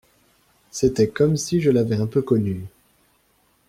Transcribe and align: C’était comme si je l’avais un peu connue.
C’était 0.71 1.09
comme 1.09 1.37
si 1.37 1.61
je 1.61 1.69
l’avais 1.69 1.97
un 1.99 2.07
peu 2.07 2.23
connue. 2.23 2.63